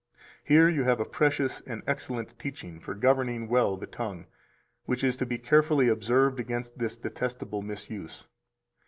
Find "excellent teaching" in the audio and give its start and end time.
1.85-2.79